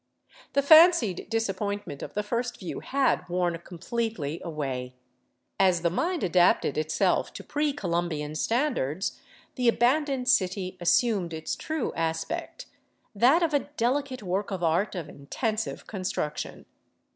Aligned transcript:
The 0.53 0.63
fancied 0.63 1.27
dis 1.29 1.47
appointment 1.47 2.01
of 2.01 2.15
the 2.15 2.23
first 2.23 2.59
view 2.59 2.79
had 2.79 3.29
worn 3.29 3.55
completely 3.59 4.41
away. 4.43 4.95
As 5.59 5.83
the 5.83 5.91
mind 5.91 6.23
adapted 6.23 6.75
itself 6.75 7.31
to 7.33 7.43
pre 7.43 7.71
Columbian 7.71 8.33
standards, 8.33 9.19
the 9.53 9.67
abandoned 9.67 10.27
city 10.27 10.75
assumed 10.81 11.35
its 11.35 11.55
true 11.55 11.93
aspect, 11.95 12.65
that 13.13 13.43
of 13.43 13.53
a 13.53 13.69
delicate 13.77 14.23
work 14.23 14.49
of 14.49 14.63
art 14.63 14.95
of 14.95 15.07
intensive 15.07 15.85
construction. 15.85 16.65